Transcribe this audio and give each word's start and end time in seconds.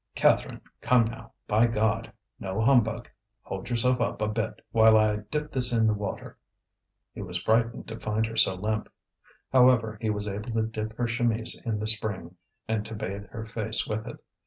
"Catherine, 0.15 0.61
come 0.81 1.03
now, 1.05 1.33
by 1.47 1.67
God! 1.67 2.11
no 2.39 2.59
humbug. 2.59 3.07
Hold 3.43 3.69
yourself 3.69 4.01
up 4.01 4.19
a 4.19 4.27
bit 4.27 4.65
while 4.71 4.97
I 4.97 5.17
dip 5.17 5.51
this 5.51 5.71
in 5.71 5.85
the 5.85 5.93
water." 5.93 6.39
He 7.13 7.21
was 7.21 7.39
frightened 7.39 7.87
to 7.89 7.99
find 7.99 8.25
her 8.25 8.35
so 8.35 8.55
limp. 8.55 8.89
However, 9.53 9.99
he 10.01 10.09
was 10.09 10.27
able 10.27 10.53
to 10.53 10.63
dip 10.63 10.97
her 10.97 11.07
chemise 11.07 11.55
in 11.67 11.79
the 11.79 11.85
spring, 11.85 12.35
and 12.67 12.83
to 12.87 12.95
bathe 12.95 13.27
her 13.27 13.45
face 13.45 13.85
with 13.85 14.07
it. 14.07 14.17